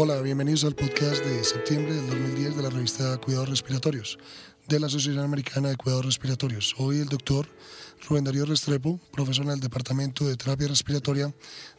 Hola, 0.00 0.20
bienvenidos 0.22 0.62
al 0.62 0.76
podcast 0.76 1.24
de 1.24 1.42
septiembre 1.42 1.92
del 1.92 2.06
2010 2.06 2.56
de 2.56 2.62
la 2.62 2.70
revista 2.70 3.18
Cuidados 3.18 3.48
Respiratorios 3.48 4.16
de 4.68 4.78
la 4.78 4.86
Asociación 4.86 5.24
Americana 5.24 5.70
de 5.70 5.76
Cuidados 5.76 6.04
Respiratorios. 6.04 6.74
Hoy 6.76 6.98
el 6.98 7.08
doctor 7.08 7.48
Rubén 8.06 8.24
Darío 8.24 8.44
Restrepo, 8.44 9.00
profesor 9.12 9.46
en 9.46 9.52
el 9.52 9.60
Departamento 9.60 10.28
de 10.28 10.36
Terapia 10.36 10.68
Respiratoria 10.68 11.34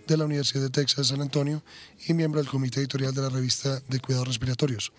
de 0.07 0.17
la 0.17 0.25
Universidad 0.25 0.63
de 0.63 0.71
Texas 0.71 1.07
San 1.07 1.21
Antonio 1.21 1.63
y 2.07 2.15
miembro 2.15 2.41
del 2.41 2.49
comité 2.49 2.79
editorial 2.79 3.13
de 3.13 3.21
la 3.21 3.29
revista 3.29 3.79
de 3.87 3.99
Cuidados 3.99 4.27
Respiratorios. 4.27 4.91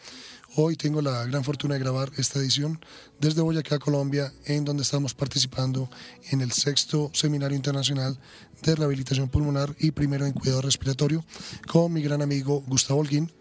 Hoy 0.55 0.77
tengo 0.77 1.03
la 1.03 1.25
gran 1.27 1.43
fortuna 1.43 1.75
de 1.75 1.81
grabar 1.81 2.13
esta 2.17 2.39
edición 2.39 2.79
desde 3.19 3.43
Boyacá, 3.43 3.81
Colombia, 3.81 4.33
en 4.45 4.65
donde 4.65 4.85
estamos 4.85 5.13
participando 5.15 5.91
en 6.31 6.43
el 6.43 6.53
sexto 6.53 7.11
Seminario 7.13 7.57
Internacional 7.57 8.19
de 8.63 8.77
Rehabilitación 8.77 9.29
Pulmonar 9.29 9.75
y 9.81 9.91
primero 9.91 10.27
en 10.27 10.33
Cuidado 10.33 10.63
Respiratorio 10.63 11.25
con 11.67 11.93
mi 11.93 12.03
gran 12.03 12.23
amigo 12.23 12.63
Gustavo 12.69 13.01
Holguín, 13.01 13.33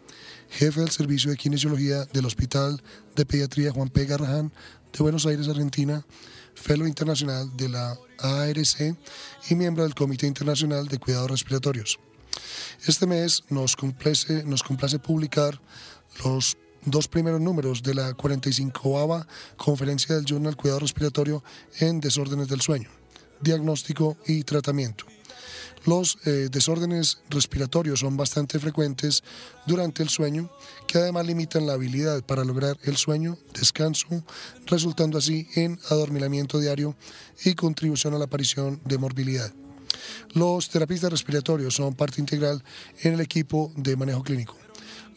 jefe 0.49 0.81
del 0.81 0.89
Servicio 0.89 1.31
de 1.31 1.37
Kinesiología 1.37 2.05
del 2.05 2.25
Hospital 2.25 2.81
de 3.15 3.25
Pediatría 3.25 3.71
Juan 3.71 3.89
P. 3.89 4.05
Garrahan 4.05 4.51
de 4.91 5.03
Buenos 5.03 5.25
Aires, 5.25 5.47
Argentina, 5.47 6.05
Fellow 6.55 6.87
Internacional 6.87 7.55
de 7.55 7.69
la 7.69 7.97
ARC 8.17 8.97
y 9.49 9.55
miembro 9.55 9.83
del 9.83 9.95
Comité 9.95 10.27
Internacional 10.27 10.87
de 10.87 10.97
Cuidados 10.97 11.31
Respiratorios. 11.31 11.99
Este 12.85 13.05
mes 13.05 13.43
nos 13.49 13.75
complace, 13.75 14.43
nos 14.43 14.63
complace 14.63 14.99
publicar 14.99 15.61
los 16.23 16.57
dos 16.85 17.07
primeros 17.07 17.41
números 17.41 17.83
de 17.83 17.93
la 17.93 18.13
45 18.13 19.27
Conferencia 19.57 20.15
del 20.15 20.25
Journal 20.25 20.55
Cuidado 20.55 20.79
Respiratorio 20.79 21.43
en 21.79 21.99
Desórdenes 21.99 22.47
del 22.47 22.61
Sueño, 22.61 22.89
Diagnóstico 23.41 24.17
y 24.25 24.43
Tratamiento. 24.43 25.05
Los 25.85 26.17
eh, 26.25 26.49
desórdenes 26.51 27.19
respiratorios 27.29 28.01
son 28.01 28.17
bastante 28.17 28.59
frecuentes 28.59 29.23
durante 29.65 30.03
el 30.03 30.09
sueño, 30.09 30.49
que 30.87 30.97
además 30.97 31.25
limitan 31.25 31.65
la 31.65 31.73
habilidad 31.73 32.23
para 32.23 32.43
lograr 32.43 32.77
el 32.83 32.97
sueño, 32.97 33.37
descanso, 33.53 34.07
resultando 34.65 35.17
así 35.17 35.47
en 35.55 35.79
adormilamiento 35.89 36.59
diario 36.59 36.95
y 37.45 37.55
contribución 37.55 38.13
a 38.13 38.17
la 38.17 38.25
aparición 38.25 38.81
de 38.85 38.97
morbilidad. 38.97 39.53
Los 40.33 40.69
terapistas 40.69 41.11
respiratorios 41.11 41.75
son 41.75 41.95
parte 41.95 42.21
integral 42.21 42.63
en 43.01 43.13
el 43.13 43.21
equipo 43.21 43.71
de 43.75 43.95
manejo 43.95 44.23
clínico. 44.23 44.68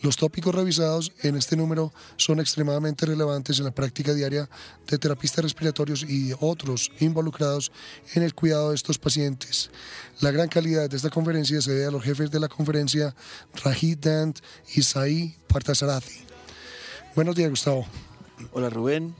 Los 0.03 0.17
tópicos 0.17 0.53
revisados 0.53 1.13
en 1.23 1.37
este 1.37 1.57
número 1.57 1.93
son 2.17 2.41
extremadamente 2.41 3.07
relevantes 3.07 3.61
en 3.61 3.67
la 3.67 3.71
práctica 3.71 4.13
diaria 4.13 4.49
de 4.89 4.99
terapistas 4.99 5.45
respiratorios 5.45 6.03
y 6.03 6.33
otros 6.41 6.91
involucrados 6.99 7.71
en 8.15 8.25
el 8.25 8.35
cuidado 8.35 8.71
de 8.71 8.75
estos 8.75 8.99
pacientes. 8.99 9.71
La 10.21 10.33
gran 10.33 10.49
calidad 10.49 10.91
de 10.91 10.97
esta 10.97 11.09
conferencia 11.09 11.63
se 11.63 11.71
debe 11.71 11.87
a 11.87 11.93
los 11.93 12.03
jefes 12.03 12.33
de 12.33 12.41
la 12.41 12.49
conferencia, 12.49 13.15
Rajid 13.63 13.99
Dant 13.99 14.41
y 14.75 14.83
Sai 14.83 15.37
Partasarathi. 15.47 16.17
Buenos 17.15 17.37
días, 17.37 17.51
Gustavo. 17.51 17.87
Hola, 18.53 18.71
Rubén. 18.71 19.15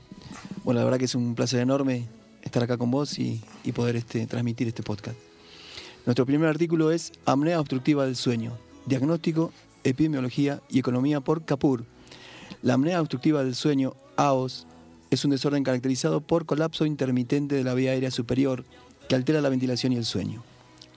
Bueno, 0.65 0.81
la 0.81 0.83
verdad 0.83 0.99
que 0.99 1.05
es 1.05 1.15
un 1.15 1.33
placer 1.33 1.61
enorme 1.61 2.09
estar 2.41 2.61
acá 2.61 2.77
con 2.77 2.91
vos 2.91 3.19
y, 3.19 3.41
poder 3.73 3.95
este, 3.95 4.27
transmitir 4.27 4.67
este 4.67 4.83
podcast. 4.83 5.15
Nuestro 6.05 6.25
primer 6.25 6.49
artículo 6.49 6.91
es 6.91 7.13
Amnea 7.25 7.61
obstructiva 7.61 8.05
del 8.05 8.17
sueño, 8.17 8.57
diagnóstico 8.85 9.53
Epidemiología 9.83 10.61
y 10.69 10.79
Economía 10.79 11.21
por 11.21 11.45
Capur. 11.45 11.85
La 12.61 12.75
apnea 12.75 13.01
obstructiva 13.01 13.43
del 13.43 13.55
sueño, 13.55 13.93
AOS, 14.15 14.67
es 15.11 15.25
un 15.25 15.31
desorden 15.31 15.63
caracterizado 15.63 16.21
por 16.21 16.45
colapso 16.45 16.85
intermitente 16.85 17.55
de 17.55 17.63
la 17.63 17.73
vía 17.73 17.91
aérea 17.91 18.11
superior 18.11 18.65
que 19.07 19.15
altera 19.15 19.41
la 19.41 19.49
ventilación 19.49 19.93
y 19.93 19.97
el 19.97 20.05
sueño. 20.05 20.43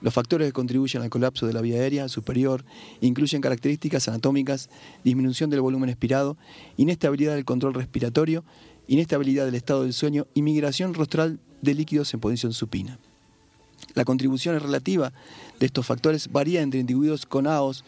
Los 0.01 0.13
factores 0.13 0.49
que 0.49 0.53
contribuyen 0.53 1.03
al 1.03 1.11
colapso 1.11 1.47
de 1.47 1.53
la 1.53 1.63
vía 1.63 1.81
aérea 1.81 2.09
superior 2.09 2.65
incluyen 3.01 3.41
características 3.41 4.09
anatómicas, 4.09 4.69
disminución 5.05 5.51
del 5.51 5.63
volumen 5.63 5.89
expirado, 5.89 6.37
inestabilidad 6.77 7.35
del 7.35 7.45
control 7.45 7.75
respiratorio, 7.75 8.45
inestabilidad 8.89 9.47
del 9.47 9.55
estado 9.55 9.83
del 9.83 9.95
sueño 9.95 10.27
y 10.35 10.43
migración 10.43 10.95
rostral 10.95 11.41
de 11.63 11.75
líquidos 11.75 12.13
en 12.15 12.21
posición 12.21 12.53
supina. 12.53 12.99
La 13.95 14.05
contribución 14.05 14.59
relativa 14.61 15.13
de 15.59 15.67
estos 15.67 15.87
factores 15.87 16.31
varía 16.31 16.63
entre 16.63 16.81
individuos 16.81 17.25
con 17.25 17.47
AOS 17.47 17.85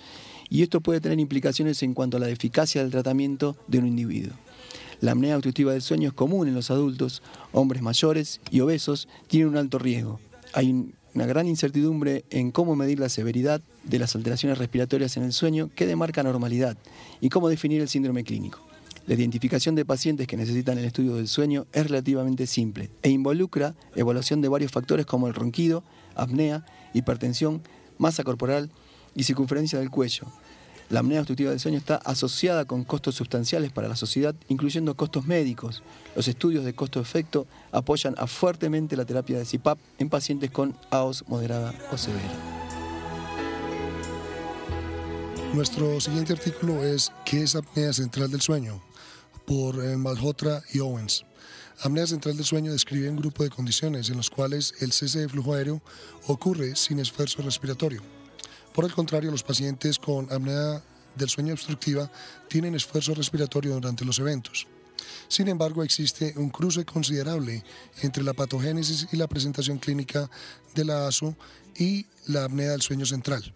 y 0.50 0.62
esto 0.62 0.80
puede 0.80 1.00
tener 1.00 1.20
implicaciones 1.20 1.82
en 1.82 1.94
cuanto 1.94 2.16
a 2.16 2.20
la 2.20 2.28
eficacia 2.28 2.82
del 2.82 2.90
tratamiento 2.90 3.56
de 3.66 3.78
un 3.78 3.86
individuo. 3.86 4.34
La 5.00 5.12
apnea 5.12 5.36
obstructiva 5.36 5.72
del 5.72 5.82
sueño 5.82 6.08
es 6.08 6.14
común 6.14 6.48
en 6.48 6.54
los 6.54 6.70
adultos, 6.70 7.22
hombres 7.52 7.82
mayores 7.82 8.40
y 8.50 8.60
obesos 8.60 9.08
tienen 9.28 9.48
un 9.48 9.56
alto 9.56 9.78
riesgo. 9.78 10.18
Hay 10.54 10.92
una 11.14 11.26
gran 11.26 11.46
incertidumbre 11.46 12.24
en 12.30 12.50
cómo 12.50 12.74
medir 12.74 12.98
la 12.98 13.08
severidad 13.08 13.60
de 13.84 13.98
las 13.98 14.16
alteraciones 14.16 14.58
respiratorias 14.58 15.16
en 15.16 15.22
el 15.22 15.32
sueño 15.32 15.70
que 15.74 15.86
demarca 15.86 16.22
normalidad 16.22 16.76
y 17.20 17.28
cómo 17.28 17.48
definir 17.48 17.80
el 17.80 17.88
síndrome 17.88 18.24
clínico. 18.24 18.60
La 19.06 19.14
identificación 19.14 19.74
de 19.74 19.86
pacientes 19.86 20.26
que 20.26 20.36
necesitan 20.36 20.76
el 20.78 20.84
estudio 20.84 21.14
del 21.14 21.28
sueño 21.28 21.66
es 21.72 21.84
relativamente 21.84 22.46
simple 22.46 22.90
e 23.02 23.08
involucra 23.08 23.74
evaluación 23.96 24.42
de 24.42 24.48
varios 24.48 24.70
factores 24.70 25.06
como 25.06 25.28
el 25.28 25.34
ronquido, 25.34 25.82
apnea, 26.14 26.66
hipertensión, 26.92 27.62
masa 27.96 28.22
corporal, 28.22 28.70
y 29.18 29.24
circunferencia 29.24 29.78
del 29.78 29.90
cuello. 29.90 30.26
La 30.88 31.00
apnea 31.00 31.20
obstructiva 31.20 31.50
del 31.50 31.60
sueño 31.60 31.76
está 31.76 31.96
asociada 31.96 32.64
con 32.64 32.84
costos 32.84 33.14
sustanciales 33.14 33.72
para 33.72 33.88
la 33.88 33.96
sociedad, 33.96 34.34
incluyendo 34.48 34.96
costos 34.96 35.26
médicos. 35.26 35.82
Los 36.16 36.28
estudios 36.28 36.64
de 36.64 36.72
costo-efecto 36.72 37.46
apoyan 37.72 38.14
fuertemente 38.26 38.96
la 38.96 39.04
terapia 39.04 39.38
de 39.38 39.44
CPAP 39.44 39.78
en 39.98 40.08
pacientes 40.08 40.50
con 40.50 40.74
AOS 40.90 41.24
moderada 41.28 41.74
o 41.92 41.98
severa. 41.98 42.32
Nuestro 45.52 46.00
siguiente 46.00 46.32
artículo 46.32 46.82
es 46.82 47.12
¿Qué 47.26 47.42
es 47.42 47.54
apnea 47.54 47.92
central 47.92 48.30
del 48.30 48.40
sueño? 48.40 48.80
por 49.46 49.82
eh, 49.82 49.96
Malhotra 49.96 50.62
y 50.72 50.80
Owens. 50.80 51.24
Apnea 51.80 52.06
central 52.06 52.36
del 52.36 52.44
sueño 52.44 52.70
describe 52.70 53.08
un 53.08 53.16
grupo 53.16 53.44
de 53.44 53.50
condiciones 53.50 54.10
en 54.10 54.18
las 54.18 54.28
cuales 54.28 54.74
el 54.80 54.92
cese 54.92 55.20
de 55.20 55.28
flujo 55.28 55.54
aéreo 55.54 55.80
ocurre 56.26 56.76
sin 56.76 56.98
esfuerzo 56.98 57.40
respiratorio. 57.40 58.17
Por 58.78 58.84
el 58.84 58.94
contrario, 58.94 59.32
los 59.32 59.42
pacientes 59.42 59.98
con 59.98 60.32
apnea 60.32 60.80
del 61.16 61.28
sueño 61.28 61.52
obstructiva 61.52 62.08
tienen 62.46 62.76
esfuerzo 62.76 63.12
respiratorio 63.12 63.74
durante 63.74 64.04
los 64.04 64.20
eventos. 64.20 64.68
Sin 65.26 65.48
embargo, 65.48 65.82
existe 65.82 66.32
un 66.36 66.48
cruce 66.48 66.84
considerable 66.84 67.64
entre 68.02 68.22
la 68.22 68.34
patogénesis 68.34 69.08
y 69.10 69.16
la 69.16 69.26
presentación 69.26 69.78
clínica 69.78 70.30
de 70.76 70.84
la 70.84 71.08
ASO 71.08 71.36
y 71.76 72.06
la 72.28 72.44
apnea 72.44 72.70
del 72.70 72.80
sueño 72.80 73.04
central. 73.04 73.52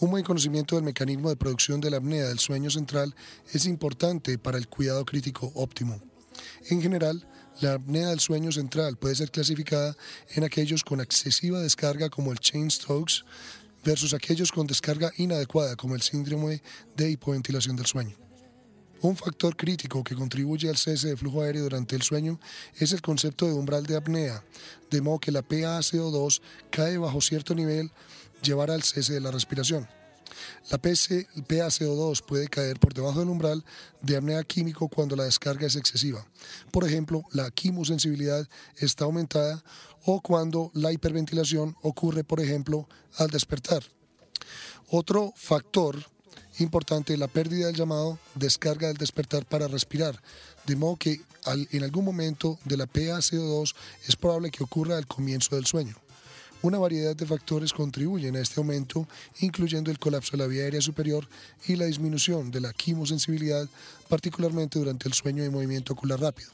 Un 0.00 0.10
buen 0.10 0.24
conocimiento 0.24 0.76
del 0.76 0.84
mecanismo 0.84 1.30
de 1.30 1.36
producción 1.36 1.80
de 1.80 1.88
la 1.88 1.96
apnea 1.96 2.28
del 2.28 2.38
sueño 2.38 2.68
central 2.68 3.14
es 3.50 3.64
importante 3.64 4.36
para 4.36 4.58
el 4.58 4.68
cuidado 4.68 5.06
crítico 5.06 5.52
óptimo. 5.54 6.02
En 6.68 6.82
general, 6.82 7.26
la 7.62 7.74
apnea 7.74 8.08
del 8.08 8.20
sueño 8.20 8.52
central 8.52 8.98
puede 8.98 9.14
ser 9.14 9.30
clasificada 9.30 9.96
en 10.34 10.44
aquellos 10.44 10.84
con 10.84 11.00
excesiva 11.00 11.60
descarga 11.60 12.10
como 12.10 12.30
el 12.30 12.40
Chain-Stokes, 12.40 13.24
versus 13.84 14.14
aquellos 14.14 14.50
con 14.50 14.66
descarga 14.66 15.12
inadecuada 15.16 15.76
como 15.76 15.94
el 15.94 16.02
síndrome 16.02 16.62
de 16.96 17.10
hipoventilación 17.10 17.76
del 17.76 17.86
sueño. 17.86 18.16
Un 19.00 19.16
factor 19.16 19.54
crítico 19.54 20.02
que 20.02 20.14
contribuye 20.14 20.68
al 20.70 20.78
cese 20.78 21.08
de 21.08 21.16
flujo 21.16 21.42
aéreo 21.42 21.64
durante 21.64 21.94
el 21.94 22.00
sueño 22.00 22.40
es 22.78 22.92
el 22.92 23.02
concepto 23.02 23.46
de 23.46 23.52
umbral 23.52 23.84
de 23.84 23.96
apnea, 23.96 24.42
de 24.90 25.02
modo 25.02 25.18
que 25.18 25.30
la 25.30 25.46
PaCO2 25.46 26.40
cae 26.70 26.96
bajo 26.96 27.20
cierto 27.20 27.54
nivel, 27.54 27.90
llevar 28.42 28.70
al 28.70 28.82
cese 28.82 29.12
de 29.12 29.20
la 29.20 29.30
respiración. 29.30 29.86
La 30.70 30.78
PC, 30.78 31.26
PaCO2 31.34 32.22
puede 32.24 32.48
caer 32.48 32.78
por 32.78 32.94
debajo 32.94 33.20
del 33.20 33.28
umbral 33.28 33.64
de 34.00 34.16
apnea 34.16 34.42
químico 34.44 34.88
cuando 34.88 35.16
la 35.16 35.24
descarga 35.24 35.66
es 35.66 35.76
excesiva. 35.76 36.26
Por 36.70 36.84
ejemplo, 36.84 37.24
la 37.32 37.50
quimosensibilidad 37.50 38.48
está 38.76 39.04
aumentada 39.04 39.62
o 40.04 40.20
cuando 40.20 40.70
la 40.74 40.92
hiperventilación 40.92 41.76
ocurre, 41.82 42.24
por 42.24 42.40
ejemplo, 42.40 42.88
al 43.16 43.30
despertar. 43.30 43.82
Otro 44.90 45.32
factor 45.36 46.04
importante 46.58 47.14
es 47.14 47.18
la 47.18 47.28
pérdida 47.28 47.66
del 47.66 47.76
llamado 47.76 48.18
descarga 48.34 48.88
del 48.88 48.96
despertar 48.96 49.44
para 49.46 49.68
respirar, 49.68 50.20
de 50.66 50.76
modo 50.76 50.96
que 50.96 51.20
en 51.46 51.82
algún 51.82 52.04
momento 52.04 52.58
de 52.64 52.76
la 52.76 52.86
PaCO2 52.86 53.74
es 54.06 54.16
probable 54.16 54.50
que 54.50 54.64
ocurra 54.64 54.96
al 54.96 55.06
comienzo 55.06 55.56
del 55.56 55.66
sueño. 55.66 55.96
Una 56.64 56.78
variedad 56.78 57.14
de 57.14 57.26
factores 57.26 57.74
contribuyen 57.74 58.36
a 58.36 58.40
este 58.40 58.58
aumento, 58.58 59.06
incluyendo 59.40 59.90
el 59.90 59.98
colapso 59.98 60.30
de 60.30 60.38
la 60.38 60.46
vía 60.46 60.62
aérea 60.62 60.80
superior 60.80 61.28
y 61.66 61.76
la 61.76 61.84
disminución 61.84 62.50
de 62.50 62.62
la 62.62 62.72
quimosensibilidad, 62.72 63.68
particularmente 64.08 64.78
durante 64.78 65.06
el 65.06 65.12
sueño 65.12 65.44
y 65.44 65.50
movimiento 65.50 65.92
ocular 65.92 66.20
rápido. 66.20 66.48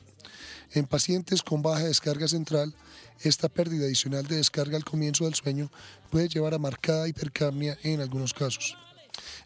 En 0.72 0.86
pacientes 0.86 1.42
con 1.44 1.62
baja 1.62 1.84
descarga 1.84 2.26
central, 2.26 2.74
esta 3.20 3.48
pérdida 3.48 3.84
adicional 3.84 4.26
de 4.26 4.34
descarga 4.34 4.76
al 4.76 4.84
comienzo 4.84 5.26
del 5.26 5.34
sueño 5.36 5.70
puede 6.10 6.28
llevar 6.28 6.54
a 6.54 6.58
marcada 6.58 7.06
hipercapnia 7.06 7.78
en 7.84 8.00
algunos 8.00 8.34
casos. 8.34 8.76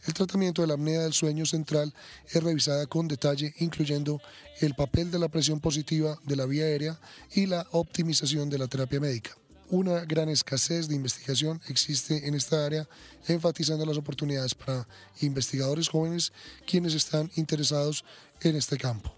El 0.06 0.14
tratamiento 0.14 0.62
de 0.62 0.68
la 0.68 0.74
apnea 0.74 1.02
del 1.02 1.12
sueño 1.12 1.44
central 1.44 1.92
es 2.26 2.42
revisada 2.42 2.86
con 2.86 3.06
detalle, 3.06 3.52
incluyendo 3.58 4.18
el 4.62 4.74
papel 4.74 5.10
de 5.10 5.18
la 5.18 5.28
presión 5.28 5.60
positiva 5.60 6.18
de 6.24 6.36
la 6.36 6.46
vía 6.46 6.64
aérea 6.64 6.98
y 7.34 7.44
la 7.44 7.66
optimización 7.72 8.48
de 8.48 8.56
la 8.56 8.66
terapia 8.66 8.98
médica. 8.98 9.36
Una 9.70 10.04
gran 10.04 10.28
escasez 10.28 10.88
de 10.88 10.94
investigación 10.94 11.60
existe 11.68 12.26
en 12.28 12.34
esta 12.34 12.64
área, 12.64 12.88
enfatizando 13.26 13.86
las 13.86 13.96
oportunidades 13.96 14.54
para 14.54 14.86
investigadores 15.20 15.88
jóvenes 15.88 16.32
quienes 16.66 16.94
están 16.94 17.30
interesados 17.36 18.04
en 18.40 18.56
este 18.56 18.76
campo. 18.76 19.14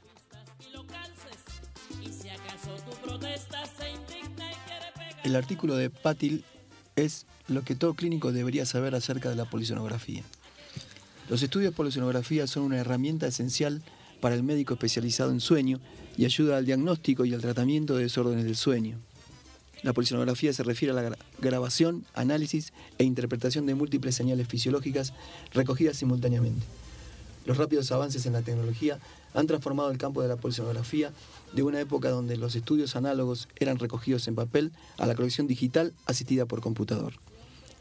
El 5.25 5.35
artículo 5.35 5.75
de 5.75 5.91
Patil 5.91 6.45
es 6.95 7.27
lo 7.49 7.63
que 7.63 7.75
todo 7.75 7.95
clínico 7.95 8.33
debería 8.33 8.65
saber 8.65 8.95
acerca 8.95 9.29
de 9.29 9.35
la 9.35 9.51
polisonografía. 9.51 10.23
Los 11.29 11.43
estudios 11.43 11.73
de 11.73 11.77
polisonografía 11.77 12.47
son 12.47 12.63
una 12.63 12.79
herramienta 12.79 13.27
esencial 13.27 13.83
para 14.21 14.37
el 14.37 14.45
médico 14.45 14.75
especializado 14.75 15.33
en 15.33 15.41
sueño 15.41 15.81
y 16.17 16.25
ayuda 16.25 16.57
al 16.57 16.65
diagnóstico 16.65 17.25
y 17.25 17.35
al 17.35 17.41
tratamiento 17.41 17.97
de 17.97 18.05
desórdenes 18.05 18.45
del 18.45 18.57
sueño. 18.57 18.99
La 19.87 19.93
polisonografía 19.93 20.53
se 20.53 20.65
refiere 20.65 20.91
a 20.91 21.01
la 21.01 21.17
grabación, 21.39 22.05
análisis 22.13 22.73
e 22.99 23.05
interpretación 23.05 23.67
de 23.67 23.77
múltiples 23.77 24.17
señales 24.17 24.49
fisiológicas 24.49 25.13
recogidas 25.55 25.97
simultáneamente. 25.97 26.67
Los 27.45 27.57
rápidos 27.57 27.93
avances 27.93 28.27
en 28.27 28.33
la 28.33 28.43
tecnología 28.43 28.99
han 29.33 29.47
transformado 29.47 29.93
el 29.93 29.99
campo 29.99 30.23
de 30.23 30.27
la 30.27 30.39
polisonografía 30.39 31.13
de 31.53 31.63
una 31.63 31.79
época 31.79 32.11
donde 32.11 32.37
los 32.37 32.57
estudios 32.57 32.97
análogos 32.97 33.47
eran 33.61 33.79
recogidos 33.79 34.27
en 34.27 34.35
papel 34.35 34.73
a 34.99 35.07
la 35.07 35.15
colección 35.15 35.47
digital 35.47 35.95
asistida 36.07 36.47
por 36.47 36.61
computador. 36.61 37.13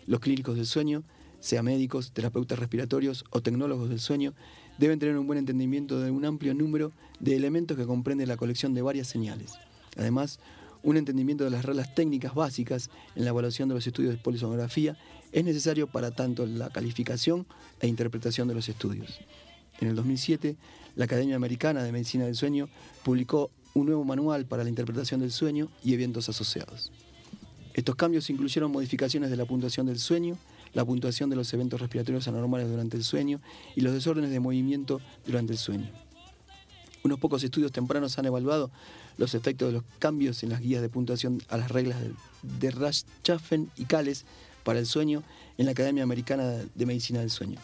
Los 0.05 0.19
clínicos 0.19 0.57
del 0.57 0.67
sueño, 0.67 1.01
sea 1.39 1.63
médicos, 1.63 2.11
terapeutas 2.11 2.59
respiratorios 2.59 3.25
o 3.31 3.41
tecnólogos 3.41 3.89
del 3.89 3.99
sueño, 3.99 4.35
deben 4.77 4.99
tener 4.99 5.17
un 5.17 5.25
buen 5.25 5.39
entendimiento 5.39 5.99
de 5.99 6.11
un 6.11 6.23
amplio 6.23 6.53
número 6.53 6.91
de 7.19 7.35
elementos 7.35 7.75
que 7.75 7.87
comprende 7.87 8.27
la 8.27 8.37
colección 8.37 8.75
de 8.75 8.83
varias 8.83 9.07
señales. 9.07 9.53
Además, 9.97 10.39
un 10.85 10.97
entendimiento 10.97 11.43
de 11.43 11.49
las 11.49 11.65
reglas 11.65 11.93
técnicas 11.95 12.35
básicas 12.35 12.91
en 13.15 13.23
la 13.25 13.31
evaluación 13.31 13.67
de 13.67 13.75
los 13.75 13.85
estudios 13.87 14.13
de 14.13 14.21
polisonografía 14.21 14.95
es 15.31 15.43
necesario 15.43 15.87
para 15.87 16.11
tanto 16.11 16.45
la 16.45 16.69
calificación 16.69 17.47
e 17.81 17.87
interpretación 17.87 18.47
de 18.47 18.53
los 18.53 18.69
estudios. 18.69 19.19
En 19.81 19.87
el 19.87 19.95
2007, 19.95 20.55
la 20.95 21.05
Academia 21.05 21.35
Americana 21.35 21.83
de 21.83 21.91
Medicina 21.91 22.25
del 22.25 22.35
Sueño 22.35 22.69
publicó 23.03 23.49
un 23.73 23.87
nuevo 23.87 24.05
manual 24.05 24.45
para 24.45 24.63
la 24.63 24.69
interpretación 24.69 25.19
del 25.19 25.31
sueño 25.31 25.69
y 25.83 25.95
eventos 25.95 26.29
asociados. 26.29 26.91
Estos 27.73 27.95
cambios 27.95 28.29
incluyeron 28.29 28.71
modificaciones 28.71 29.31
de 29.31 29.37
la 29.37 29.45
puntuación 29.45 29.87
del 29.87 29.97
sueño, 29.97 30.37
la 30.73 30.85
puntuación 30.85 31.31
de 31.31 31.35
los 31.35 31.51
eventos 31.51 31.81
respiratorios 31.81 32.27
anormales 32.27 32.69
durante 32.69 32.95
el 32.95 33.03
sueño 33.03 33.41
y 33.75 33.81
los 33.81 33.91
desórdenes 33.91 34.29
de 34.29 34.39
movimiento 34.39 35.01
durante 35.25 35.51
el 35.51 35.57
sueño. 35.57 36.04
Unos 37.05 37.19
pocos 37.19 37.43
estudios 37.43 37.71
tempranos 37.71 38.17
han 38.17 38.25
evaluado 38.25 38.71
los 39.17 39.35
efectos 39.35 39.67
de 39.67 39.73
los 39.73 39.83
cambios 39.99 40.41
en 40.41 40.49
las 40.49 40.59
guías 40.59 40.81
de 40.81 40.89
puntuación 40.89 41.39
a 41.49 41.57
las 41.57 41.69
reglas 41.69 41.99
de 42.41 42.71
Raschaffen 42.71 43.69
y 43.77 43.85
Cales 43.85 44.25
para 44.63 44.79
el 44.79 44.87
sueño 44.87 45.21
en 45.59 45.65
la 45.65 45.73
Academia 45.73 46.01
Americana 46.01 46.63
de 46.73 46.85
Medicina 46.87 47.19
del 47.19 47.29
Sueño. 47.29 47.59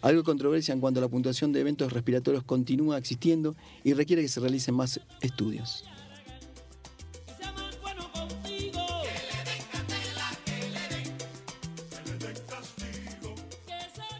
Algo 0.00 0.20
de 0.20 0.24
controversia 0.24 0.72
en 0.72 0.78
cuanto 0.78 1.00
a 1.00 1.02
la 1.02 1.08
puntuación 1.08 1.52
de 1.52 1.58
eventos 1.58 1.92
respiratorios 1.92 2.44
continúa 2.44 2.98
existiendo 2.98 3.56
y 3.82 3.94
requiere 3.94 4.22
que 4.22 4.28
se 4.28 4.38
realicen 4.38 4.76
más 4.76 5.00
estudios. 5.22 5.82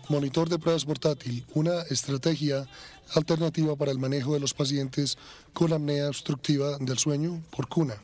Monitor 0.08 0.48
de 0.48 0.58
pruebas 0.58 0.84
portátil, 0.84 1.44
una 1.54 1.82
estrategia 1.82 2.66
alternativa 3.14 3.76
para 3.76 3.90
el 3.90 3.98
manejo 3.98 4.34
de 4.34 4.40
los 4.40 4.54
pacientes 4.54 5.18
con 5.52 5.72
apnea 5.72 6.08
obstructiva 6.08 6.78
del 6.78 6.98
sueño 6.98 7.42
por 7.50 7.68
cuna. 7.68 7.94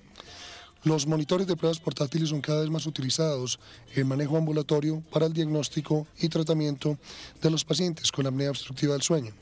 Los 0.84 1.06
monitores 1.06 1.46
de 1.46 1.56
pruebas 1.56 1.80
portátiles 1.80 2.28
son 2.28 2.42
cada 2.42 2.60
vez 2.60 2.68
más 2.68 2.86
utilizados 2.86 3.58
en 3.94 4.06
manejo 4.06 4.36
ambulatorio 4.36 5.02
para 5.10 5.26
el 5.26 5.32
diagnóstico 5.32 6.06
y 6.20 6.28
tratamiento 6.28 6.98
de 7.40 7.50
los 7.50 7.64
pacientes 7.64 8.12
con 8.12 8.26
apnea 8.26 8.50
obstructiva 8.50 8.92
del 8.92 9.00
sueño. 9.00 9.32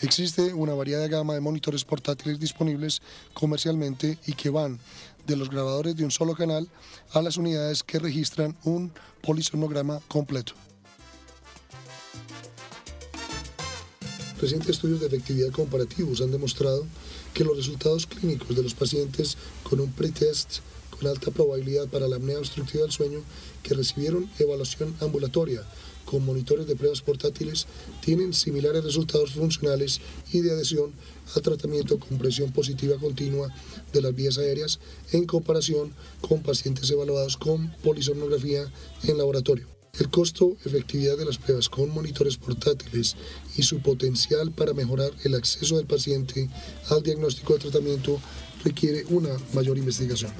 Existe 0.00 0.54
una 0.54 0.72
variada 0.72 1.08
gama 1.08 1.34
de 1.34 1.40
monitores 1.40 1.84
portátiles 1.84 2.38
disponibles 2.38 3.02
comercialmente 3.34 4.18
y 4.26 4.34
que 4.34 4.48
van 4.48 4.78
de 5.26 5.36
los 5.36 5.50
grabadores 5.50 5.96
de 5.96 6.04
un 6.04 6.10
solo 6.10 6.34
canal 6.34 6.68
a 7.12 7.20
las 7.20 7.36
unidades 7.36 7.82
que 7.82 7.98
registran 7.98 8.56
un 8.64 8.92
polisonograma 9.22 10.00
completo. 10.08 10.54
Recientes 14.40 14.70
estudios 14.70 15.00
de 15.00 15.06
efectividad 15.06 15.50
comparativos 15.50 16.22
han 16.22 16.30
demostrado 16.30 16.86
que 17.34 17.44
los 17.44 17.58
resultados 17.58 18.06
clínicos 18.06 18.56
de 18.56 18.62
los 18.62 18.72
pacientes 18.72 19.36
con 19.62 19.80
un 19.80 19.92
pretest 19.92 20.60
con 20.90 21.06
alta 21.08 21.30
probabilidad 21.30 21.88
para 21.88 22.08
la 22.08 22.16
apnea 22.16 22.38
obstructiva 22.38 22.82
del 22.82 22.92
sueño 22.92 23.20
que 23.62 23.74
recibieron 23.74 24.30
evaluación 24.38 24.94
ambulatoria 25.00 25.62
con 26.06 26.24
monitores 26.24 26.66
de 26.66 26.74
pruebas 26.74 27.02
portátiles 27.02 27.66
tienen 28.02 28.32
similares 28.32 28.82
resultados 28.82 29.32
funcionales 29.32 30.00
y 30.32 30.40
de 30.40 30.52
adhesión 30.52 30.92
al 31.36 31.42
tratamiento 31.42 31.98
con 31.98 32.16
presión 32.16 32.50
positiva 32.50 32.96
continua 32.96 33.54
de 33.92 34.00
las 34.00 34.14
vías 34.14 34.38
aéreas 34.38 34.80
en 35.12 35.26
comparación 35.26 35.92
con 36.22 36.42
pacientes 36.42 36.90
evaluados 36.90 37.36
con 37.36 37.72
polisomnografía 37.82 38.72
en 39.04 39.18
laboratorio. 39.18 39.79
El 39.98 40.08
costo-efectividad 40.08 41.18
de 41.18 41.24
las 41.24 41.38
pruebas 41.38 41.68
con 41.68 41.90
monitores 41.90 42.36
portátiles 42.36 43.16
y 43.56 43.62
su 43.62 43.80
potencial 43.80 44.50
para 44.50 44.72
mejorar 44.72 45.10
el 45.24 45.34
acceso 45.34 45.76
del 45.76 45.86
paciente 45.86 46.48
al 46.88 47.02
diagnóstico 47.02 47.54
de 47.54 47.60
tratamiento 47.60 48.20
requiere 48.64 49.04
una 49.08 49.30
mayor 49.52 49.76
investigación. 49.78 50.32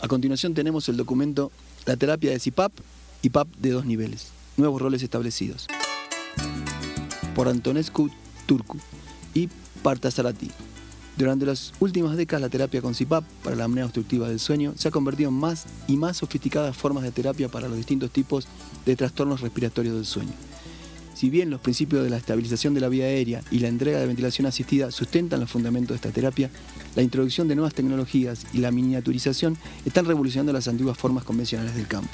A 0.00 0.08
continuación 0.08 0.54
tenemos 0.54 0.88
el 0.88 0.96
documento 0.96 1.50
La 1.84 1.96
terapia 1.96 2.30
de 2.30 2.38
CIPAP 2.38 2.72
y 3.22 3.30
PAP 3.30 3.48
de 3.58 3.70
dos 3.70 3.84
niveles, 3.84 4.28
nuevos 4.56 4.80
roles 4.80 5.02
establecidos, 5.02 5.66
por 7.34 7.48
Antonescu 7.48 8.08
Turcu 8.46 8.78
y 9.36 9.48
Partasarati. 9.82 10.50
Durante 11.16 11.46
las 11.46 11.72
últimas 11.78 12.16
décadas 12.16 12.42
la 12.42 12.48
terapia 12.48 12.82
con 12.82 12.94
CIPAP 12.94 13.24
para 13.42 13.56
la 13.56 13.64
apnea 13.64 13.84
obstructiva 13.84 14.28
del 14.28 14.40
sueño 14.40 14.74
se 14.76 14.88
ha 14.88 14.90
convertido 14.90 15.30
en 15.30 15.36
más 15.36 15.66
y 15.86 15.96
más 15.96 16.18
sofisticadas 16.18 16.76
formas 16.76 17.04
de 17.04 17.10
terapia 17.10 17.48
para 17.48 17.68
los 17.68 17.76
distintos 17.76 18.10
tipos 18.10 18.48
de 18.84 18.96
trastornos 18.96 19.40
respiratorios 19.40 19.94
del 19.94 20.06
sueño. 20.06 20.32
Si 21.14 21.30
bien 21.30 21.48
los 21.48 21.62
principios 21.62 22.04
de 22.04 22.10
la 22.10 22.18
estabilización 22.18 22.74
de 22.74 22.80
la 22.80 22.90
vía 22.90 23.06
aérea 23.06 23.42
y 23.50 23.60
la 23.60 23.68
entrega 23.68 23.98
de 23.98 24.06
ventilación 24.06 24.46
asistida 24.46 24.90
sustentan 24.90 25.40
los 25.40 25.50
fundamentos 25.50 25.90
de 25.90 25.96
esta 25.96 26.10
terapia, 26.10 26.50
la 26.94 27.02
introducción 27.02 27.48
de 27.48 27.54
nuevas 27.54 27.72
tecnologías 27.72 28.44
y 28.52 28.58
la 28.58 28.70
miniaturización 28.70 29.56
están 29.86 30.04
revolucionando 30.04 30.52
las 30.52 30.68
antiguas 30.68 30.98
formas 30.98 31.24
convencionales 31.24 31.74
del 31.74 31.86
campo. 31.86 32.10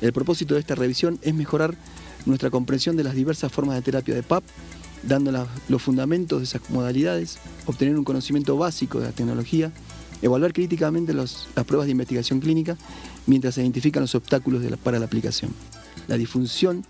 El 0.00 0.14
propósito 0.14 0.54
de 0.54 0.60
esta 0.60 0.74
revisión 0.74 1.18
es 1.20 1.34
mejorar 1.34 1.76
nuestra 2.24 2.48
comprensión 2.48 2.96
de 2.96 3.04
las 3.04 3.14
diversas 3.14 3.52
formas 3.52 3.76
de 3.76 3.82
terapia 3.82 4.14
de 4.14 4.22
PAP 4.22 4.42
dando 5.06 5.46
los 5.68 5.82
fundamentos 5.82 6.38
de 6.40 6.44
esas 6.44 6.68
modalidades, 6.70 7.38
obtener 7.66 7.96
un 7.96 8.04
conocimiento 8.04 8.56
básico 8.56 9.00
de 9.00 9.06
la 9.06 9.12
tecnología, 9.12 9.72
evaluar 10.22 10.52
críticamente 10.52 11.12
las 11.12 11.46
pruebas 11.66 11.86
de 11.86 11.92
investigación 11.92 12.40
clínica 12.40 12.76
mientras 13.26 13.54
se 13.54 13.62
identifican 13.62 14.02
los 14.02 14.14
obstáculos 14.14 14.62
para 14.82 14.98
la 14.98 15.06
aplicación. 15.06 15.52
La 16.08 16.16
difusión 16.16 16.84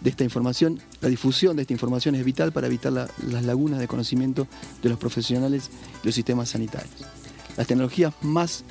de 0.00 0.10
esta 0.10 0.24
información, 0.24 0.80
la 1.00 1.08
difusión 1.08 1.56
de 1.56 1.62
esta 1.62 1.72
información 1.72 2.14
es 2.14 2.24
vital 2.24 2.52
para 2.52 2.66
evitar 2.66 2.92
las 2.92 3.44
lagunas 3.44 3.80
de 3.80 3.88
conocimiento 3.88 4.46
de 4.82 4.88
los 4.88 4.98
profesionales 4.98 5.70
y 6.02 6.06
los 6.06 6.14
sistemas 6.14 6.50
sanitarios. 6.50 6.94
Las 7.56 7.66
tecnologías 7.66 8.14
más 8.22 8.64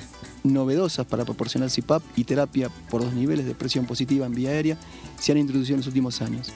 novedosas 0.44 1.04
para 1.06 1.24
proporcionar 1.24 1.70
CPAP 1.70 2.02
y 2.16 2.24
terapia 2.24 2.70
por 2.88 3.02
dos 3.02 3.12
niveles 3.12 3.44
de 3.44 3.54
presión 3.54 3.84
positiva 3.84 4.24
en 4.24 4.34
vía 4.34 4.50
aérea 4.50 4.78
se 5.18 5.32
han 5.32 5.38
introducido 5.38 5.74
en 5.74 5.80
los 5.80 5.88
últimos 5.88 6.22
años. 6.22 6.48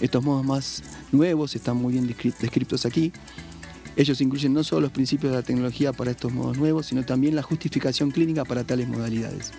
Estos 0.00 0.24
modos 0.24 0.44
más 0.44 0.82
nuevos 1.12 1.54
están 1.54 1.76
muy 1.76 1.92
bien 1.92 2.06
descritos 2.06 2.86
aquí. 2.86 3.12
Ellos 3.96 4.20
incluyen 4.20 4.54
no 4.54 4.64
solo 4.64 4.82
los 4.82 4.92
principios 4.92 5.32
de 5.32 5.38
la 5.38 5.44
tecnología 5.44 5.92
para 5.92 6.10
estos 6.10 6.32
modos 6.32 6.56
nuevos, 6.56 6.86
sino 6.86 7.04
también 7.04 7.36
la 7.36 7.42
justificación 7.42 8.10
clínica 8.10 8.44
para 8.44 8.64
tales 8.64 8.88
modalidades. 8.88 9.52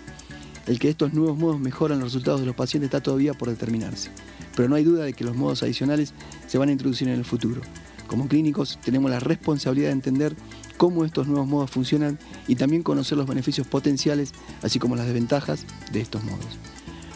El 0.66 0.78
que 0.78 0.88
estos 0.88 1.12
nuevos 1.12 1.38
modos 1.38 1.60
mejoran 1.60 2.00
los 2.00 2.12
resultados 2.12 2.40
de 2.40 2.46
los 2.46 2.56
pacientes 2.56 2.86
está 2.86 3.00
todavía 3.00 3.34
por 3.34 3.50
determinarse, 3.50 4.10
pero 4.56 4.68
no 4.68 4.76
hay 4.76 4.84
duda 4.84 5.04
de 5.04 5.12
que 5.12 5.24
los 5.24 5.36
modos 5.36 5.62
adicionales 5.62 6.14
se 6.46 6.58
van 6.58 6.68
a 6.68 6.72
introducir 6.72 7.08
en 7.08 7.14
el 7.14 7.24
futuro. 7.24 7.60
Como 8.06 8.28
clínicos 8.28 8.78
tenemos 8.84 9.10
la 9.10 9.20
responsabilidad 9.20 9.88
de 9.88 9.94
entender 9.94 10.36
cómo 10.76 11.04
estos 11.04 11.26
nuevos 11.28 11.48
modos 11.48 11.70
funcionan 11.70 12.18
y 12.48 12.56
también 12.56 12.82
conocer 12.82 13.18
los 13.18 13.26
beneficios 13.26 13.66
potenciales, 13.66 14.32
así 14.62 14.78
como 14.78 14.96
las 14.96 15.06
desventajas 15.06 15.66
de 15.92 16.00
estos 16.00 16.22
modos. 16.24 16.58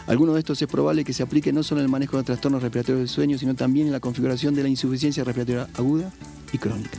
Algunos 0.07 0.35
de 0.35 0.39
estos 0.39 0.61
es 0.61 0.69
probable 0.69 1.03
que 1.03 1.11
se 1.11 1.21
aplique 1.21 1.51
no 1.51 1.63
solo 1.63 1.81
en 1.81 1.85
el 1.85 1.91
manejo 1.91 2.15
de 2.15 2.23
trastornos 2.23 2.63
respiratorios 2.63 2.99
del 2.99 3.09
sueño, 3.09 3.37
sino 3.37 3.55
también 3.55 3.87
en 3.87 3.93
la 3.93 3.99
configuración 3.99 4.55
de 4.55 4.63
la 4.63 4.69
insuficiencia 4.69 5.25
respiratoria 5.25 5.67
aguda 5.73 6.13
y 6.53 6.57
crónica. 6.57 6.97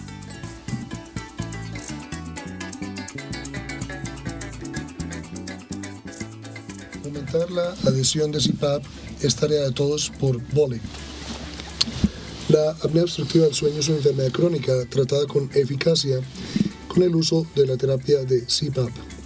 Aumentar 7.02 7.50
la 7.50 7.70
adhesión 7.86 8.30
de 8.30 8.40
CPAP 8.40 8.84
es 9.22 9.34
tarea 9.36 9.62
de 9.62 9.72
todos 9.72 10.10
por 10.20 10.42
VOLE. 10.52 10.78
La 12.50 12.72
apnea 12.72 13.04
obstructiva 13.04 13.46
del 13.46 13.54
sueño 13.54 13.80
es 13.80 13.88
una 13.88 13.96
enfermedad 13.98 14.32
crónica 14.32 14.72
tratada 14.90 15.26
con 15.26 15.48
eficacia 15.54 16.20
con 16.88 17.02
el 17.02 17.16
uso 17.16 17.46
de 17.56 17.66
la 17.66 17.78
terapia 17.78 18.18
de 18.24 18.44
CPAP. 18.44 19.17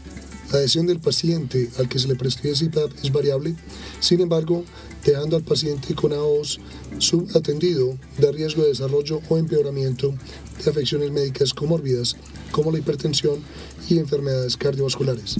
La 0.52 0.58
adhesión 0.58 0.86
del 0.86 1.00
paciente 1.00 1.70
al 1.78 1.88
que 1.88 1.98
se 1.98 2.08
le 2.08 2.14
prescribe 2.14 2.54
CPAP 2.54 2.92
es 3.02 3.10
variable, 3.10 3.56
sin 4.00 4.20
embargo, 4.20 4.64
dejando 5.02 5.36
al 5.36 5.42
paciente 5.42 5.94
con 5.94 6.12
AOS 6.12 6.60
subatendido 6.98 7.96
de 8.18 8.32
riesgo 8.32 8.60
de 8.60 8.68
desarrollo 8.68 9.22
o 9.30 9.38
empeoramiento 9.38 10.14
de 10.62 10.70
afecciones 10.70 11.10
médicas 11.10 11.54
comórbidas 11.54 12.16
como 12.50 12.70
la 12.70 12.78
hipertensión 12.78 13.42
y 13.88 13.96
enfermedades 13.96 14.58
cardiovasculares. 14.58 15.36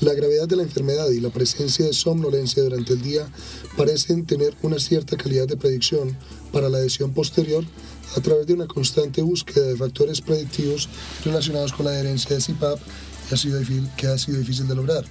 La 0.00 0.14
gravedad 0.14 0.48
de 0.48 0.56
la 0.56 0.62
enfermedad 0.62 1.10
y 1.10 1.20
la 1.20 1.28
presencia 1.28 1.84
de 1.84 1.92
somnolencia 1.92 2.62
durante 2.62 2.94
el 2.94 3.02
día 3.02 3.30
parecen 3.76 4.24
tener 4.24 4.54
una 4.62 4.78
cierta 4.78 5.18
calidad 5.18 5.46
de 5.46 5.58
predicción 5.58 6.16
para 6.50 6.70
la 6.70 6.78
adhesión 6.78 7.12
posterior 7.12 7.62
a 8.16 8.20
través 8.22 8.46
de 8.46 8.54
una 8.54 8.66
constante 8.66 9.20
búsqueda 9.20 9.66
de 9.66 9.76
factores 9.76 10.22
predictivos 10.22 10.88
relacionados 11.26 11.74
con 11.74 11.84
la 11.84 11.92
adherencia 11.92 12.34
de 12.34 12.42
CPAP 12.42 12.80
que 13.30 13.36
ha 13.36 13.38
sido 13.38 13.60
difícil, 13.60 13.88
ha 14.08 14.18
sido 14.18 14.38
difícil 14.38 14.66
de 14.66 14.74
lograr. 14.74 15.04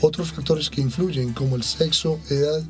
Otros 0.00 0.32
factores 0.32 0.70
que 0.70 0.80
influyen, 0.80 1.34
como 1.34 1.56
el 1.56 1.62
sexo, 1.62 2.18
edad, 2.30 2.62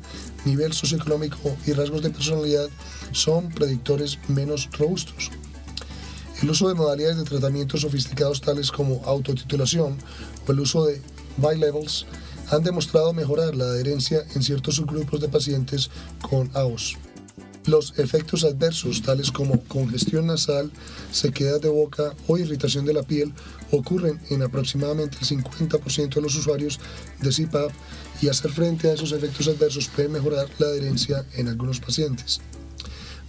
nivel 0.43 0.73
socioeconómico 0.73 1.55
y 1.65 1.71
rasgos 1.71 2.03
de 2.03 2.09
personalidad, 2.09 2.67
son 3.13 3.49
predictores 3.51 4.19
menos 4.27 4.69
robustos. 4.77 5.31
El 6.41 6.49
uso 6.49 6.67
de 6.67 6.73
modalidades 6.73 7.15
de 7.15 7.23
tratamiento 7.23 7.77
sofisticados 7.77 8.41
tales 8.41 8.69
como 8.69 9.01
autotitulación 9.05 9.97
o 10.45 10.51
el 10.51 10.59
uso 10.59 10.85
de 10.85 11.01
levels 11.57 12.05
han 12.51 12.63
demostrado 12.63 13.13
mejorar 13.13 13.55
la 13.55 13.65
adherencia 13.65 14.25
en 14.35 14.43
ciertos 14.43 14.75
subgrupos 14.75 15.21
de 15.21 15.29
pacientes 15.29 15.89
con 16.21 16.51
AOS. 16.53 16.97
Los 17.67 17.97
efectos 17.97 18.43
adversos, 18.43 19.01
tales 19.01 19.31
como 19.31 19.63
congestión 19.63 20.27
nasal, 20.27 20.71
sequedad 21.11 21.59
de 21.59 21.69
boca 21.69 22.13
o 22.27 22.37
irritación 22.37 22.85
de 22.85 22.93
la 22.93 23.01
piel, 23.01 23.33
ocurren 23.71 24.21
en 24.29 24.43
aproximadamente 24.43 25.17
el 25.19 25.27
50% 25.27 26.13
de 26.13 26.21
los 26.21 26.35
usuarios 26.35 26.79
de 27.21 27.31
CPAP 27.31 27.71
y 28.21 28.27
hacer 28.27 28.51
frente 28.51 28.87
a 28.87 28.93
esos 28.93 29.11
efectos 29.13 29.47
adversos 29.47 29.87
puede 29.87 30.09
mejorar 30.09 30.47
la 30.59 30.67
adherencia 30.67 31.25
en 31.33 31.47
algunos 31.47 31.79
pacientes. 31.79 32.39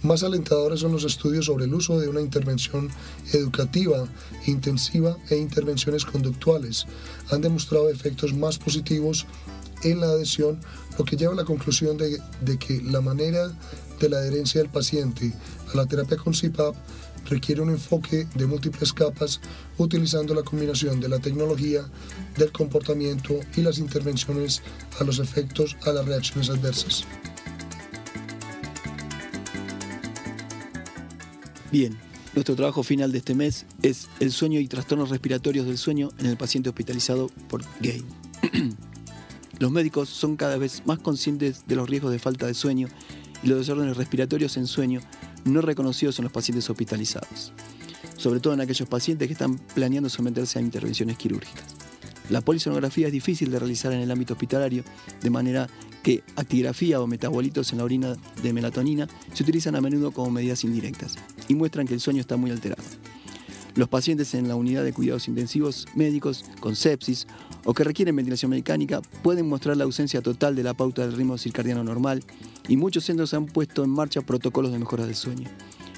Más 0.03 0.21
alentadores 0.21 0.81
son 0.81 0.91
los 0.91 1.03
estudios 1.03 1.47
sobre 1.47 1.65
el 1.65 1.73
uso 1.73 1.99
de 1.99 2.07
una 2.07 2.21
intervención 2.21 2.89
educativa, 3.33 4.07
intensiva 4.45 5.17
e 5.31 5.37
intervenciones 5.37 6.05
conductuales. 6.05 6.85
Han 7.31 7.41
demostrado 7.41 7.89
efectos 7.89 8.35
más 8.35 8.59
positivos 8.59 9.25
en 9.83 9.99
la 9.99 10.07
adhesión, 10.07 10.59
lo 10.97 11.05
que 11.05 11.15
lleva 11.15 11.33
a 11.33 11.35
la 11.35 11.45
conclusión 11.45 11.97
de, 11.97 12.19
que 12.57 12.81
la 12.81 13.01
manera 13.01 13.51
de 13.99 14.09
la 14.09 14.17
adherencia 14.17 14.61
del 14.61 14.69
paciente 14.69 15.33
a 15.73 15.77
la 15.77 15.85
terapia 15.85 16.17
con 16.17 16.33
CPAP 16.33 16.75
requiere 17.29 17.61
un 17.61 17.69
enfoque 17.69 18.27
de 18.35 18.45
múltiples 18.45 18.93
capas 18.93 19.41
utilizando 19.77 20.33
la 20.33 20.43
combinación 20.43 20.99
de 20.99 21.09
la 21.09 21.19
tecnología, 21.19 21.85
del 22.37 22.51
comportamiento 22.51 23.39
y 23.55 23.61
las 23.61 23.79
intervenciones 23.79 24.61
a 24.99 25.03
los 25.03 25.19
efectos 25.19 25.75
a 25.85 25.91
las 25.91 26.05
reacciones 26.05 26.49
adversas. 26.49 27.03
Bien, 31.71 31.97
nuestro 32.33 32.55
trabajo 32.55 32.81
final 32.81 33.11
de 33.11 33.17
este 33.17 33.35
mes 33.35 33.65
es 33.81 34.07
el 34.19 34.31
sueño 34.31 34.59
y 34.59 34.67
trastornos 34.67 35.09
respiratorios 35.09 35.65
del 35.65 35.77
sueño 35.77 36.09
en 36.17 36.27
el 36.27 36.37
paciente 36.37 36.69
hospitalizado 36.69 37.29
por 37.49 37.63
GAIN. 37.81 38.05
los 39.59 39.71
médicos 39.71 40.09
son 40.09 40.35
cada 40.35 40.57
vez 40.57 40.83
más 40.85 40.99
conscientes 40.99 41.63
de 41.67 41.75
los 41.75 41.89
riesgos 41.89 42.11
de 42.11 42.19
falta 42.19 42.45
de 42.45 42.53
sueño 42.53 42.87
y 43.43 43.47
los 43.47 43.59
desórdenes 43.59 43.97
respiratorios 43.97 44.57
en 44.57 44.67
sueño 44.67 45.01
no 45.45 45.61
reconocidos 45.61 46.19
en 46.19 46.23
los 46.23 46.31
pacientes 46.31 46.69
hospitalizados, 46.69 47.53
sobre 48.17 48.39
todo 48.39 48.53
en 48.53 48.61
aquellos 48.61 48.87
pacientes 48.87 49.27
que 49.27 49.33
están 49.33 49.57
planeando 49.73 50.09
someterse 50.09 50.59
a 50.59 50.61
intervenciones 50.61 51.17
quirúrgicas. 51.17 51.75
La 52.29 52.41
polisonografía 52.41 53.07
es 53.07 53.13
difícil 53.13 53.49
de 53.51 53.59
realizar 53.59 53.93
en 53.93 54.01
el 54.01 54.11
ámbito 54.11 54.33
hospitalario, 54.33 54.83
de 55.21 55.29
manera 55.29 55.69
que 56.03 56.23
actigrafía 56.35 57.01
o 57.01 57.07
metabolitos 57.07 57.71
en 57.71 57.77
la 57.77 57.85
orina 57.85 58.15
de 58.43 58.53
melatonina 58.53 59.07
se 59.33 59.43
utilizan 59.43 59.75
a 59.75 59.81
menudo 59.81 60.11
como 60.11 60.31
medidas 60.31 60.63
indirectas 60.63 61.15
y 61.47 61.55
muestran 61.55 61.87
que 61.87 61.93
el 61.93 62.01
sueño 62.01 62.21
está 62.21 62.37
muy 62.37 62.51
alterado. 62.51 62.83
Los 63.75 63.89
pacientes 63.89 64.33
en 64.33 64.47
la 64.47 64.55
unidad 64.55 64.83
de 64.83 64.91
cuidados 64.91 65.27
intensivos 65.27 65.85
médicos 65.95 66.45
con 66.59 66.75
sepsis 66.75 67.27
o 67.67 67.73
que 67.73 67.83
requieren 67.83 68.15
ventilación 68.15 68.49
mecánica 68.49 69.01
pueden 69.21 69.47
mostrar 69.47 69.75
la 69.75 69.83
ausencia 69.83 70.21
total 70.21 70.55
de 70.55 70.63
la 70.63 70.73
pauta 70.73 71.01
del 71.01 71.17
ritmo 71.17 71.37
circadiano 71.37 71.83
normal 71.83 72.23
y 72.69 72.77
muchos 72.77 73.03
centros 73.03 73.33
han 73.33 73.45
puesto 73.45 73.83
en 73.83 73.89
marcha 73.89 74.21
protocolos 74.21 74.71
de 74.71 74.79
mejora 74.79 75.05
del 75.05 75.15
sueño. 75.15 75.49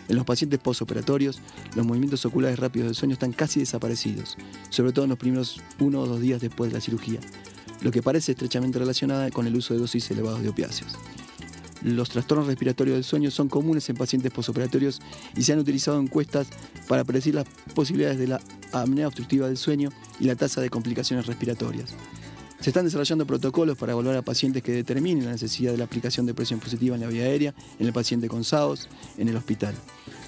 En 0.08 0.16
los 0.16 0.26
pacientes 0.26 0.60
postoperatorios, 0.60 1.40
los 1.76 1.86
movimientos 1.86 2.26
oculares 2.26 2.58
rápidos 2.58 2.88
del 2.88 2.96
sueño 2.96 3.14
están 3.14 3.34
casi 3.34 3.60
desaparecidos, 3.60 4.36
sobre 4.72 4.94
todo 4.94 5.06
en 5.06 5.10
los 5.10 5.20
primeros 5.20 5.62
uno 5.80 6.02
o 6.02 6.08
dos 6.08 6.20
días 6.20 6.42
después 6.42 6.72
de 6.72 6.78
la 6.78 6.82
cirugía, 6.82 7.20
lo 7.82 7.92
que 7.92 8.02
parece 8.02 8.32
estrechamente 8.32 8.80
relacionada 8.80 9.30
con 9.30 9.46
el 9.46 9.56
uso 9.56 9.76
de 9.76 9.80
dosis 9.80 10.10
elevadas 10.10 10.42
de 10.42 10.50
opiáceos. 10.50 10.98
Los 11.82 12.10
trastornos 12.10 12.48
respiratorios 12.48 12.96
del 12.96 13.04
sueño 13.04 13.32
son 13.32 13.48
comunes 13.48 13.90
en 13.90 13.96
pacientes 13.96 14.32
postoperatorios 14.32 15.00
y 15.36 15.44
se 15.44 15.54
han 15.54 15.60
utilizado 15.60 16.00
encuestas 16.00 16.48
para 16.88 17.06
predecir 17.06 17.36
las 17.36 17.48
posibilidades 17.74 18.20
de 18.20 18.28
la 18.28 18.42
apnea 18.74 19.08
obstructiva 19.08 19.48
del 19.48 19.58
sueño 19.58 19.90
y 20.20 20.26
la 20.26 20.36
tasa 20.36 20.60
de 20.60 20.70
complicaciones 20.70 21.26
respiratorias. 21.26 21.96
Se 22.60 22.72
están 22.72 22.84
desarrollando 22.84 23.26
protocolos 23.26 23.78
para 23.78 23.94
evaluar 23.94 24.18
a 24.18 24.22
pacientes 24.22 24.62
que 24.62 24.74
determinen 24.74 25.24
la 25.24 25.32
necesidad 25.32 25.72
de 25.72 25.78
la 25.78 25.86
aplicación 25.86 26.26
de 26.26 26.34
presión 26.34 26.60
positiva 26.60 26.96
en 26.96 27.02
la 27.02 27.08
vía 27.08 27.24
aérea 27.24 27.54
en 27.80 27.88
el 27.88 27.94
paciente 27.94 28.28
con 28.28 28.44
SAOS 28.44 28.90
en 29.18 29.30
el 29.30 29.38
hospital. 29.38 29.74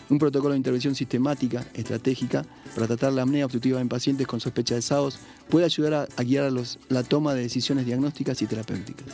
Un 0.09 0.17
protocolo 0.17 0.53
de 0.53 0.57
intervención 0.57 0.95
sistemática, 0.95 1.65
estratégica, 1.73 2.45
para 2.73 2.87
tratar 2.87 3.11
la 3.11 3.23
apnea 3.23 3.45
obstructiva 3.45 3.81
en 3.81 3.89
pacientes 3.89 4.27
con 4.27 4.39
sospecha 4.39 4.75
de 4.75 4.81
SAOS 4.81 5.19
puede 5.49 5.65
ayudar 5.65 6.07
a, 6.15 6.23
guiar 6.23 6.45
a 6.45 6.63
la 6.87 7.03
toma 7.03 7.33
de 7.33 7.41
decisiones 7.41 7.85
diagnósticas 7.85 8.41
y 8.41 8.45
terapéuticas. 8.45 9.07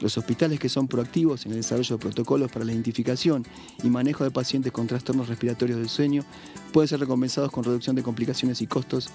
Los 0.00 0.16
hospitales 0.16 0.60
que 0.60 0.68
son 0.68 0.86
proactivos 0.88 1.44
en 1.46 1.52
el 1.52 1.58
desarrollo 1.58 1.96
de 1.96 2.00
protocolos 2.00 2.52
para 2.52 2.64
la 2.64 2.72
identificación 2.72 3.44
y 3.82 3.88
manejo 3.88 4.24
de 4.24 4.30
pacientes 4.30 4.72
con 4.72 4.86
trastornos 4.86 5.28
respiratorios 5.28 5.78
del 5.78 5.88
sueño 5.88 6.24
pueden 6.72 6.88
ser 6.88 7.00
recompensados 7.00 7.50
con 7.50 7.64
reducción 7.64 7.96
de 7.96 8.02
complicaciones 8.02 8.62
y 8.62 8.66
costos 8.66 9.08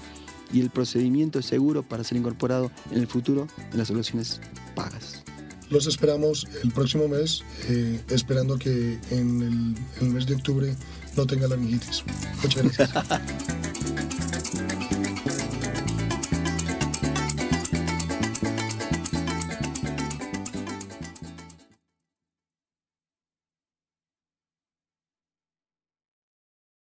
y 0.51 0.61
el 0.61 0.69
procedimiento 0.69 1.39
es 1.39 1.45
seguro 1.45 1.83
para 1.83 2.03
ser 2.03 2.17
incorporado 2.17 2.71
en 2.91 2.99
el 2.99 3.07
futuro 3.07 3.47
en 3.71 3.77
las 3.77 3.87
soluciones 3.87 4.41
pagas. 4.75 5.23
Los 5.69 5.87
esperamos 5.87 6.47
el 6.63 6.71
próximo 6.71 7.07
mes, 7.07 7.43
eh, 7.67 7.99
esperando 8.09 8.57
que 8.59 8.99
en 9.09 9.41
el, 9.41 9.75
en 9.99 10.07
el, 10.07 10.09
mes 10.09 10.25
de 10.27 10.35
octubre 10.35 10.75
no 11.15 11.25
tenga 11.25 11.47
la 11.47 11.57
meningitis. 11.57 12.03
Muchas 12.43 12.63
gracias. 12.77 12.91